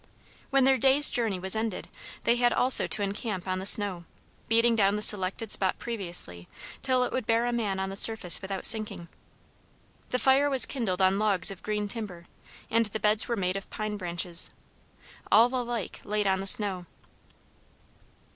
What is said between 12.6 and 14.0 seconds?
and the beds were made of pine